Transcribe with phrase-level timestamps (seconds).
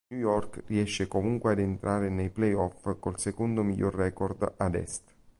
[0.07, 5.13] New York riesce comunque ad entrare nei play-off col secondo miglior record ad est.